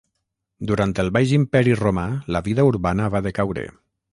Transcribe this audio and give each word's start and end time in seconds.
Durant 0.69 0.93
el 1.03 1.11
Baix 1.17 1.33
Imperi 1.37 1.75
Romà 1.81 2.07
la 2.37 2.41
vida 2.49 2.67
urbana 2.71 3.11
va 3.17 3.25
decaure. 3.29 3.69